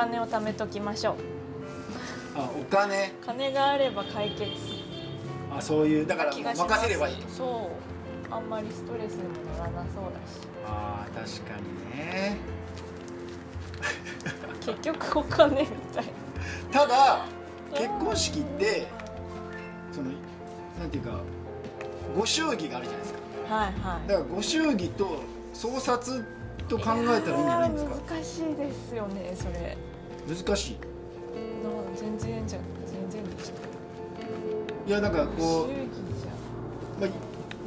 [0.00, 1.14] 金を貯めときましょう。
[2.34, 3.12] あお金？
[3.26, 4.50] 金があれば解決。
[5.54, 7.70] あそういうだから任せればいいそ
[8.30, 8.34] う。
[8.34, 10.48] あんまりストレスにもならなそうだし。
[10.66, 12.38] あー確かにね。
[14.64, 16.04] 結局お金みたい
[16.70, 17.24] ただ
[17.74, 18.86] 結婚式って
[19.92, 20.10] その
[20.78, 21.20] なんていうか
[22.16, 23.20] ご祝儀があるじゃないですか。
[23.50, 24.08] なはいはい。
[24.08, 25.22] だからご祝儀と
[25.52, 26.24] 相殺
[26.68, 28.14] と考えたらいいんじゃないんですか。
[28.14, 29.76] 難しいですよねそれ
[30.34, 30.74] 難しい。
[30.74, 33.60] な全然じゃん全然でした。
[34.86, 37.12] いやなんかこうまあ、い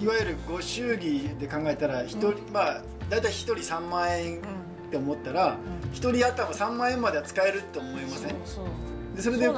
[0.04, 2.36] いわゆるご祝儀で考えたら一人、うん。
[2.54, 4.42] まあ大体1人3万円っ
[4.90, 5.92] て思ったらうん。
[5.92, 8.30] 1人頭3万円までは使えるって思いません？
[8.30, 8.66] そうそう
[9.16, 9.58] でそれでこう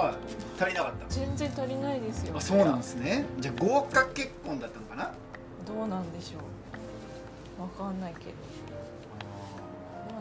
[0.00, 0.14] はい。
[0.58, 2.34] 足りなかった全然足りないですよ。
[2.36, 3.24] あそうなんですね。
[3.40, 5.12] じゃあ豪華結婚だったのかな？
[5.66, 6.38] どうなんでしょ
[7.58, 7.62] う。
[7.62, 8.30] わかんないけど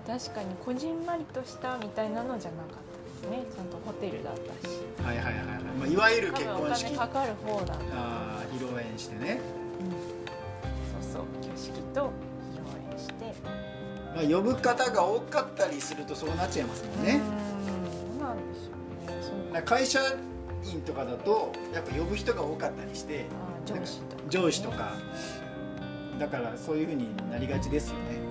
[0.07, 3.45] 確かにこじんまりとしたみたいなのじゃなかったですね。
[3.55, 4.71] ちゃんとホテルだったし。
[5.03, 5.45] はいはいはいはい、
[5.79, 6.85] まあ、いわゆる結婚式。
[6.85, 9.39] 金かかる方だあー披露宴してね、
[11.01, 11.21] そうそう。
[11.41, 12.11] 挙式と
[12.53, 13.33] 披露宴して。
[14.15, 19.61] まあ、呼ぶ方が多かったりするとそうなっちゃいますもんね、うーんなんでしょうね。
[19.63, 19.99] 会社
[20.63, 23.25] 員とかだとやっぱ呼ぶ人が多かったりして
[23.65, 24.93] 上司とか、上司とか。
[26.17, 28.24] だからそういうふうになりがちですよね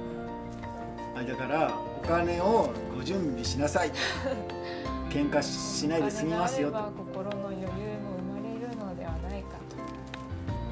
[1.17, 3.93] あだからお金をご準備しなさい。
[5.11, 6.79] 喧嘩しないで済みますよと。
[6.97, 7.71] 心の余裕も
[8.19, 9.77] 生まれるのではないかと。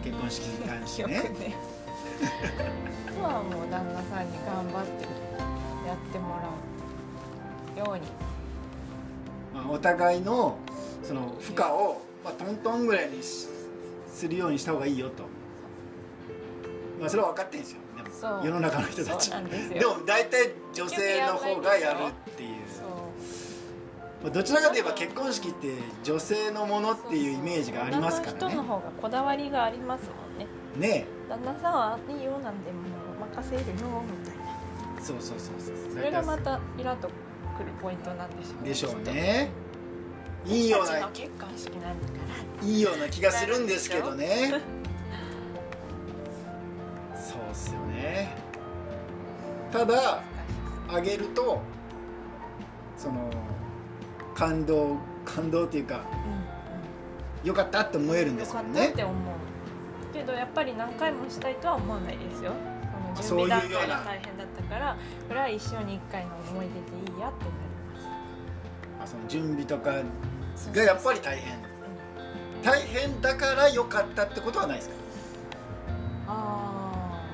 [0.03, 1.13] 結婚式に関してね。
[1.13, 1.55] ね。
[3.23, 5.05] はもう旦那さんに頑張って
[5.87, 6.41] やっても
[7.77, 8.07] らうように。
[9.55, 10.59] まあ、お互いの
[11.03, 13.47] その負荷を、まあ、トントンぐらいにし
[14.09, 15.25] するようにした方がいいよと、
[17.01, 17.82] まあ、それは分かってるんですよ
[18.45, 19.31] 世の中の人たち。
[19.31, 19.37] で
[19.87, 21.99] も大体女性の方がやる
[22.31, 22.63] っていう。
[24.31, 28.39] どちらかといえば結婚式って女性のものっていうイメージがありますからね。
[28.39, 30.47] 人の方がこだわりがありますもんね。
[30.77, 31.07] ね。
[31.29, 32.79] 旦那さんはいいよなんでも
[33.19, 34.45] う任せるよみたいな
[34.99, 35.77] えそうそうそうそう。
[35.93, 39.51] それがまたイラっとくるポイントなんでしょうねでしょうね。
[40.47, 42.15] いいような結婚式なんだか
[42.61, 42.67] ら。
[42.67, 44.61] いいような気がするんですけどね
[49.73, 50.23] ただ
[50.89, 51.61] あげると
[52.97, 53.31] その
[54.35, 56.03] 感動感動っていうか
[57.43, 58.89] うんよかったって思えるんですもんね。
[58.95, 60.15] て思う。
[60.15, 62.53] けどやっぱり何回もしたいとは思わないですよ。
[63.17, 64.97] 準備段階が大変だったから
[65.29, 67.53] これは一生に一回の思い出でいいやってなり
[69.03, 71.57] あその準備とかますがやっぱり大変。
[71.57, 72.63] うん。
[72.63, 74.95] 大変だから良かったってことはないですか？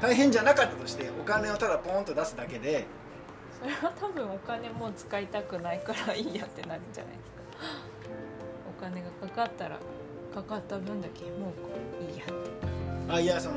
[0.00, 2.86] 大変じゃなかったとしてお金をただポンと出すだけで。
[3.60, 7.38] それは多分お金もう使いたくないからいいやってなるんじゃないですか。
[8.78, 9.81] お金がかかったら
[10.32, 11.53] かかった分だけも
[12.08, 12.32] ういいやって、
[13.08, 13.56] あいやその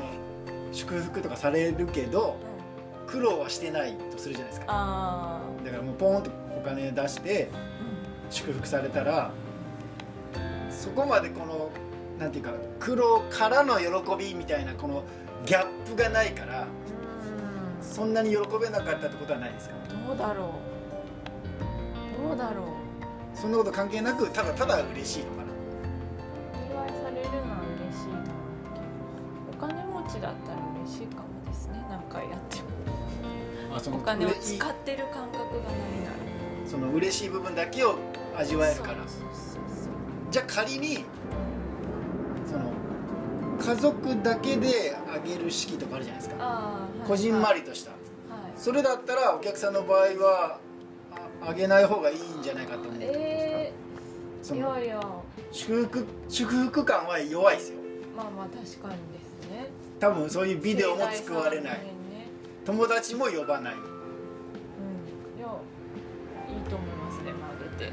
[0.72, 2.36] 祝福とかされるけど
[3.06, 4.66] 苦労はしてないとするじゃないですか。
[4.70, 7.56] あだからもうポンとお金出してあ、
[8.28, 9.30] 祝福されたら
[10.68, 11.70] そこまでこの
[12.18, 13.86] なんていうか苦労からの喜
[14.16, 15.04] びみたいなこの
[15.44, 16.68] ギャップがないからうん。
[17.84, 19.74] そんなに喜べなかったってことはないですか？
[20.06, 20.54] どうだろ
[22.24, 22.28] う。
[22.28, 22.66] どうだろう。
[23.34, 25.52] そんなこと関係なくただただ嬉しいのかな。
[26.54, 27.60] お祝いされるのは
[27.90, 28.38] 嬉しいだろ
[28.70, 28.76] う
[29.50, 31.84] けどお金持ちだったら嬉しいかもですね。
[31.90, 33.76] 何回やっても。
[33.76, 36.16] あそのお金を使ってる感覚がないなら。
[36.66, 37.96] その嬉しい部分だけを
[38.36, 38.98] 味わえるから。
[40.30, 41.04] じゃあ仮に
[43.64, 46.42] 家族だけであげる式とかあるじゃないですか。
[46.44, 47.90] ああ、こじんまり、りとした。
[47.92, 48.00] はい、
[48.56, 50.58] それだったらお客さんの場合は
[51.42, 53.72] ああげない方がいいんじゃないかと思うってことで
[54.42, 55.00] すか、えー、いやいや。
[55.52, 57.78] 祝福祝福感は弱いですよ。
[58.16, 59.70] まあまあ確かにですね。
[60.00, 61.78] 多分そういうビデオも使われない。
[61.78, 61.92] ね。
[62.64, 63.74] 友達も呼ばない。
[63.74, 63.80] うん。
[65.38, 65.46] いや
[66.48, 67.92] いいと思いますねまあげて。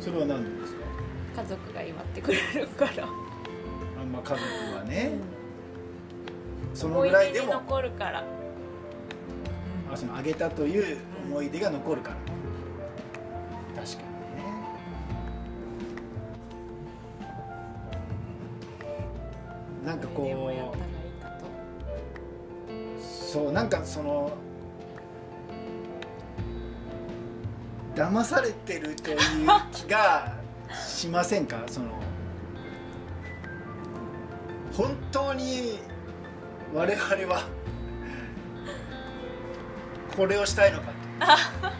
[0.00, 0.82] それは何でですか？
[1.42, 3.08] 家族が祝ってくれるから、
[4.12, 4.40] まあ家族
[4.76, 5.12] はね、
[6.74, 8.24] その思い出にぐらいでも残るから、
[9.92, 12.16] あそのあげたという思い出が残るから。
[13.82, 14.42] 確かにね。
[19.84, 20.26] なんかこう。
[23.00, 24.30] そうなんかその。
[27.94, 29.18] 騙されてるという
[29.70, 30.32] 気が
[30.74, 31.62] しませんか？
[31.66, 31.88] その
[34.76, 35.78] 本当に
[36.74, 37.46] 我々は
[40.16, 40.92] これをしたいのか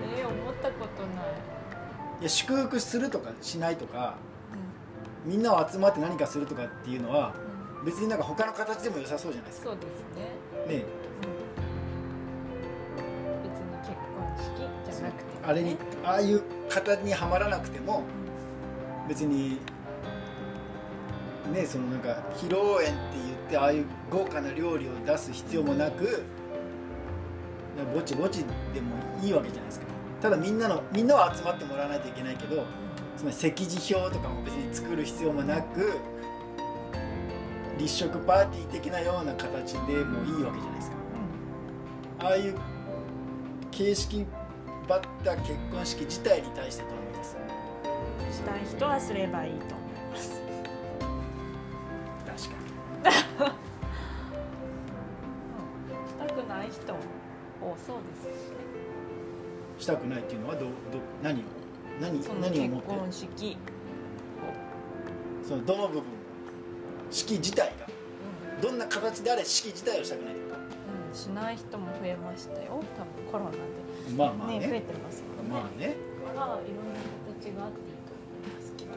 [0.00, 2.24] えー、い。
[2.24, 4.16] や祝福するとかしないとか
[5.24, 7.46] みんなを集まって何かするとかっていうのはうん。
[7.46, 7.52] うん
[7.84, 9.70] 別になんか他の形でも良さそうじゃないですか。
[9.70, 10.84] そうですね、ね
[12.96, 18.04] うん、別に結婚式じゃなくてもね、あれにああいう形にはまらなくても
[19.04, 19.58] う別に
[21.52, 22.94] ねそのなんか披露宴って
[23.26, 26.24] 言ってああいう豪華な料理を出す必要もなく
[27.76, 28.44] なんぼちぼち
[28.74, 29.86] でもいいわけじゃないですか。
[30.20, 32.64] ただみんなのみんなは集まってもらわないといけないけどん
[33.16, 35.98] その席次表とかも別に作る必要もなく
[37.78, 40.96] 立食パーティー的なような形でもいいわけじゃないですか。
[42.20, 42.54] ああいう
[43.72, 44.26] 形式
[44.86, 47.36] ばった結婚式自体に対してどう思います？
[48.36, 49.81] したい人はすればいいと。
[59.82, 60.70] したくないっていうのはどど
[61.22, 61.42] 何を？
[62.00, 62.88] 何その何を結もって？
[62.88, 63.56] 婚式。
[65.46, 66.04] そのどの部分？
[67.10, 67.86] 式自体が。
[67.86, 67.88] う
[68.58, 72.80] んどんな形であれ式自体をしたくないうん、しない人も増えましたよ。
[72.96, 73.56] 多分コロナで。
[73.56, 73.62] と
[74.16, 74.60] まあまあね。
[74.60, 75.96] 増えねてますもんね、まあね。
[76.28, 77.00] だからいろんな
[77.40, 78.90] 形があっていいと思いますけど。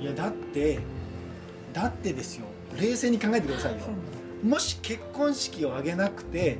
[0.00, 0.80] いやだって
[1.72, 2.44] だってですよ。
[2.78, 3.78] 冷静に考えてくださいよ。
[4.44, 6.58] もし結婚式を挙げなくて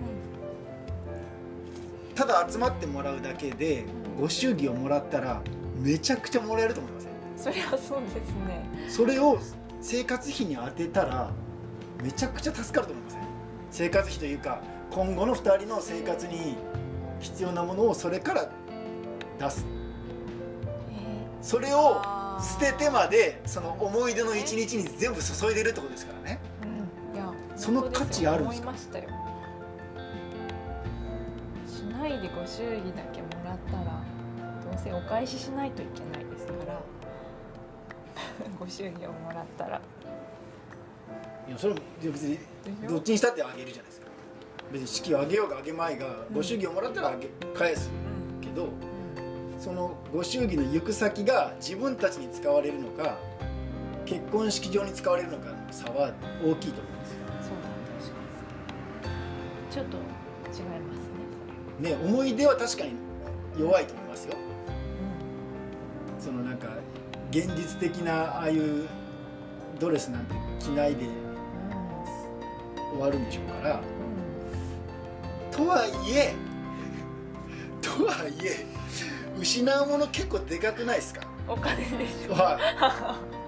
[2.14, 3.84] ただ集まってもらうだけで
[4.18, 5.42] ご祝儀をもらったら
[5.76, 7.10] めちゃくちゃもらえると思いません？
[7.36, 8.88] そりゃそうですね。
[8.88, 9.38] それを
[9.80, 11.30] 生活費に当てたら
[12.02, 13.20] めちゃくちゃ助かると思いません？
[13.70, 14.60] 生活費というか
[14.90, 16.56] 今後の2人の生活に
[17.20, 18.50] 必要なものをそれから
[19.38, 19.64] 出す。
[20.90, 22.02] えそれを
[22.42, 26.40] 捨ててまでその思い出の一日に全部注いでるってことですからね。
[27.12, 28.68] うん、いやその価値あるんですか？
[28.68, 29.08] 思いましたよ
[32.20, 34.02] しないでご祝儀だけもらったら
[34.64, 36.80] どうせお返ししないといけないですから
[38.58, 39.80] ご祝儀をもらったら。
[41.48, 42.38] いやそれもいや別に
[42.88, 44.06] どっちにしたってあげるじゃないですか。
[44.72, 47.28] 別に式をあげようがあげまいがご祝儀をもらったらあげ
[47.58, 48.40] 返すうん。
[48.40, 48.68] けど
[49.58, 53.16] そのご祝儀の行く先が自分たちに使われるのか
[54.06, 56.12] 結婚式場に使われるのかの差は
[56.44, 57.26] 大きいと思うんですよ。
[57.42, 57.68] そうだ
[57.98, 61.09] 確かにちょっと違います
[61.80, 62.92] ねね思い出は確かに
[63.58, 64.34] 弱いと思いますよ。
[66.18, 66.68] それそのなんか
[67.30, 68.86] 現実的なああいう
[69.78, 71.06] ドレスなんて着ないで
[72.92, 73.74] 終わるんでしょうから。
[73.76, 73.78] う
[75.48, 76.34] ん、とはいえ
[77.80, 78.66] とはいえ
[79.38, 81.22] 失うもの結構でかくないですか？
[81.48, 82.34] うん、お金でしょ。
[82.34, 82.60] はい。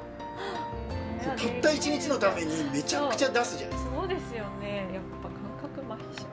[1.22, 3.96] たった一日のためにめちゃくちゃ出すじゃないですか。
[4.00, 4.88] そうですよね。
[4.92, 6.26] やっぱ感覚麻痺し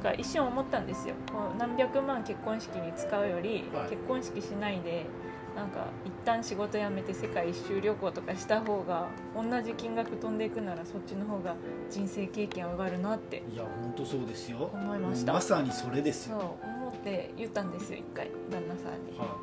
[0.00, 1.14] か一瞬思ったんですよ。
[1.32, 3.90] こう何百万結婚式に使うより、はい。
[3.90, 5.06] 結婚式しないで
[5.54, 11.54] なんか一旦仕事辞めて世界一周旅行とかした方が同じ金額飛んでいくならそっちの方が
[11.90, 14.70] 人生経験上がるなっていや本当そうですよ。
[14.72, 15.32] 思いました。
[15.32, 19.36] まさにそれですそうよ、思って言ったんですよ一回旦那さんに、は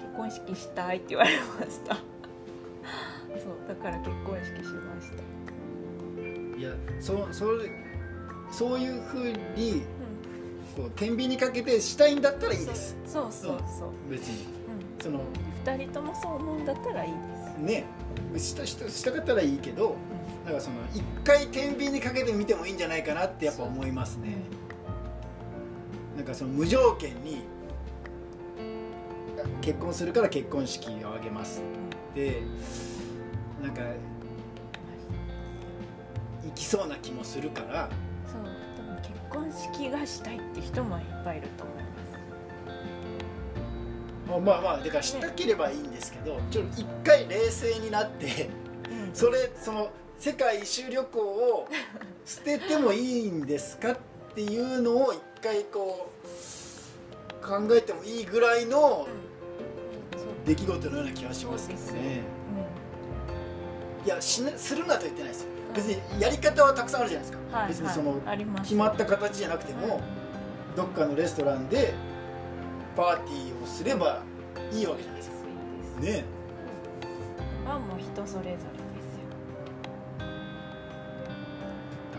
[0.00, 1.96] 結婚式したいって言われました。
[3.40, 6.58] そうだから結婚式しました。
[6.58, 6.70] い、いや
[7.00, 7.70] そそれ
[8.50, 9.82] そういうふうに
[10.76, 12.96] こう天秤にかけてしたいんだったらいいです。
[13.06, 13.58] そうそうそう。
[13.78, 14.44] そう、別に。
[14.44, 15.20] うん、その
[15.64, 17.18] 二人ともそう思うんだったらいいで
[17.56, 17.84] す、ね。
[18.36, 19.96] したしたしたかったらいいけど
[20.44, 20.54] なん。
[20.54, 24.36] かその一回天秤にかけてみてもいいんじゃないかなってやっぱ思いますね。
[26.16, 27.42] なんかその無条件に
[29.60, 31.62] 結婚するから結婚式を挙げます
[32.12, 32.42] って
[33.62, 33.82] なんか
[36.44, 37.88] 行きそうな気もするから
[39.50, 41.80] 結婚式がしたいって人もいっぱいいると思いま
[44.38, 48.48] すまあまあだからしたければいいんですけどちょっと一回冷静になって
[48.88, 49.14] うん。
[49.14, 51.68] それその世界一周旅行を
[52.24, 53.98] 捨ててもいいんですかっ
[54.34, 56.12] ていうのを一回こ
[57.42, 59.08] う考えてもいいぐらいの
[60.46, 62.20] 出来事のような気がしますけどね。
[64.04, 67.68] いやしなするなと言ってないですよ別にやり方はたくさんあるじゃないですか、うんはい。
[67.68, 68.20] 別にその、
[68.62, 70.00] 決まった形じゃなくても
[70.76, 71.94] どっかのレストランで
[72.96, 74.22] パーティーをすれば
[74.72, 75.36] いいわけじゃないですか。
[76.00, 76.24] ね。
[77.66, 78.80] はもう人それぞれ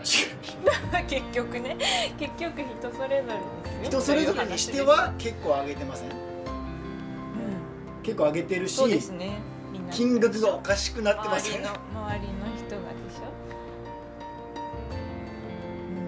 [0.00, 0.28] ですよ
[1.08, 1.76] 結局ね。
[2.18, 3.30] 結局人それぞれですよ。
[3.84, 6.10] 人それぞれにしては結構上げてません？
[6.10, 6.14] うん。
[8.02, 9.38] 結構上げてるしね。
[9.90, 11.60] 金額がおかしくなってません？
[11.60, 11.70] 周りの
[12.02, 13.28] 周りの人がでしょ？
[14.88, 14.96] う
[15.92, 16.00] ん。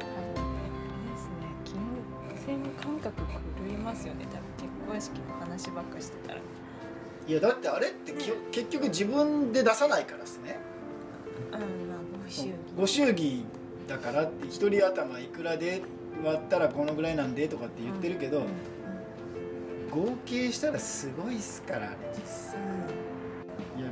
[0.00, 0.64] あのね。
[0.64, 1.52] あれですね。
[1.64, 1.76] 金
[2.38, 4.26] 性の感覚が狂いますよね。
[4.32, 6.40] 多分結婚式の話ばっかしてたら。
[7.28, 10.58] いやだってあれってき結局自分で出さないからですね。
[11.52, 12.54] うんまあご祝儀。
[12.76, 13.44] ご祝儀
[13.88, 15.82] だからって一人頭いくらで
[16.24, 20.06] 割ったらこのぐらいなんでとかって言ってるけど、うんうん。
[20.06, 22.60] 合計したらすごいっすからあれ実際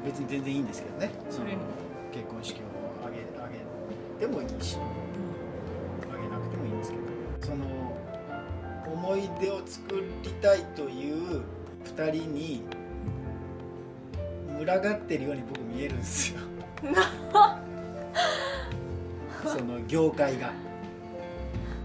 [0.04, 1.10] 別に全然いいんですけどね。
[1.30, 1.40] そ
[2.12, 2.64] 結婚式を
[3.06, 3.52] 挙げ挙
[4.20, 4.76] げてもいいし
[6.02, 7.02] 挙げなくてもいいんですけど。
[7.40, 7.64] その
[8.86, 11.42] 思い出を作りたいという
[11.84, 12.62] 2人に
[14.56, 16.40] 群がってるように僕見えるんですよ。
[19.44, 20.52] その業界が。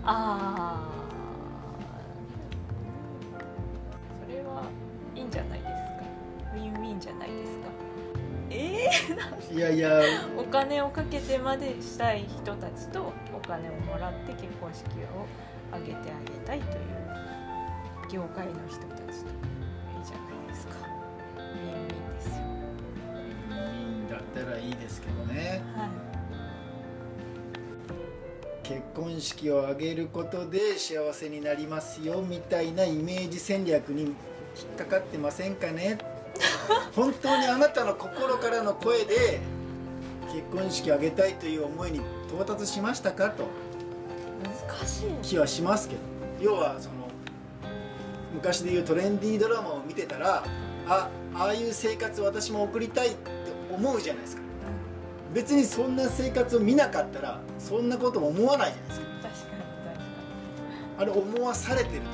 [0.04, 0.90] ああ
[4.26, 4.64] それは
[5.16, 5.76] いいんじゃないですか。
[6.56, 7.68] ウィンウィンじゃないですか。
[7.68, 7.79] ええ
[9.52, 10.02] いやいや。
[10.38, 14.86] お金をかけてまでしたい人たちとお金をもらって結婚式
[15.16, 15.26] を
[15.72, 16.84] 挙げてあげたいという
[18.12, 19.16] 業界の人たちといい
[20.06, 20.74] じゃないですか。
[21.38, 22.34] ウィンウィンですよ。
[23.50, 25.64] いいんだったらいいですけどね。
[25.76, 25.90] はい。
[28.70, 34.16] 結婚式を挙げることで幸せになりますよみたいなイメージ戦略に引っ
[34.78, 35.98] かかってませんかね
[36.96, 39.40] 本当にあなたの心からの声で
[40.34, 43.48] 結婚式を挙げたいという思いに到達しましたかと。
[44.44, 46.02] 難しい気はしますけど。
[46.40, 46.96] 要はその
[48.34, 50.44] 昔でいうトレンディードラマを見てたら
[50.88, 53.18] あああいう生活私も送りたいって
[53.74, 54.42] 思うじゃないですか。
[55.34, 59.06] 別にそんな生活を見なかったらそんなことも思わないじゃないですか。
[59.06, 60.08] 確かに確かに。
[60.98, 62.08] あれ思わされてると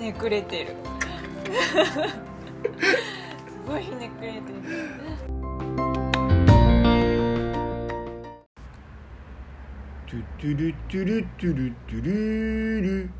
[0.00, 0.74] ねくれてる。
[1.46, 2.00] す
[3.66, 4.44] ごいひねくれてる。
[10.06, 13.10] トゥトゥルトゥルトゥルトゥルル。